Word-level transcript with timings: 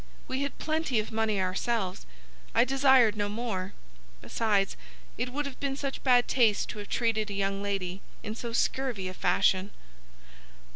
We 0.27 0.41
had 0.41 0.57
plenty 0.57 0.99
of 0.99 1.11
money 1.11 1.39
ourselves. 1.39 2.07
I 2.55 2.63
desired 2.63 3.15
no 3.15 3.29
more. 3.29 3.73
Besides, 4.19 4.75
it 5.15 5.29
would 5.29 5.45
have 5.45 5.59
been 5.59 5.75
such 5.75 6.01
bad 6.03 6.27
taste 6.27 6.69
to 6.69 6.79
have 6.79 6.89
treated 6.89 7.29
a 7.29 7.35
young 7.35 7.61
lady 7.61 8.01
in 8.23 8.33
so 8.33 8.51
scurvy 8.51 9.07
a 9.09 9.13
fashion. 9.13 9.69